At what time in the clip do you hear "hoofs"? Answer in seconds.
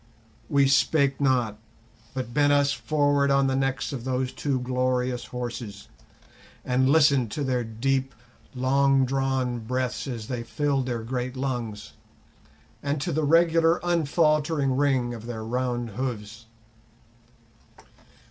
15.91-16.47